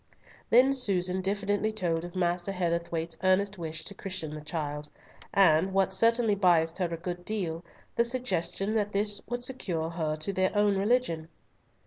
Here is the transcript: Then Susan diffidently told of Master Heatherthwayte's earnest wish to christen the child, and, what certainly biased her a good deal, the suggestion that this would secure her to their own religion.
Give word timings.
Then 0.49 0.73
Susan 0.73 1.21
diffidently 1.21 1.71
told 1.71 2.03
of 2.03 2.15
Master 2.15 2.51
Heatherthwayte's 2.51 3.17
earnest 3.21 3.59
wish 3.59 3.83
to 3.83 3.93
christen 3.93 4.33
the 4.33 4.41
child, 4.41 4.89
and, 5.31 5.73
what 5.73 5.93
certainly 5.93 6.33
biased 6.33 6.79
her 6.79 6.87
a 6.91 6.97
good 6.97 7.23
deal, 7.23 7.63
the 7.95 8.03
suggestion 8.03 8.73
that 8.73 8.93
this 8.93 9.21
would 9.29 9.43
secure 9.43 9.91
her 9.91 10.15
to 10.15 10.33
their 10.33 10.49
own 10.57 10.75
religion. 10.75 11.29